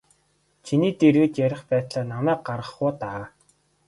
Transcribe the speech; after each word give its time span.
Чиний 0.65 0.93
дэргэд 0.99 1.33
ярих 1.45 1.61
байтлаа 1.69 2.03
намайг 2.13 2.39
гаргах 2.47 2.77
уу 2.83 2.91
даа. 3.01 3.23